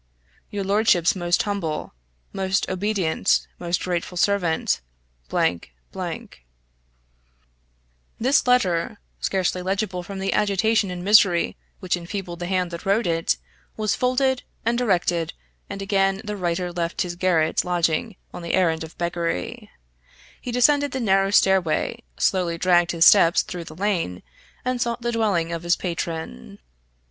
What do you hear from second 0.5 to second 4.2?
lordship's most humble, "Most obedient, most grateful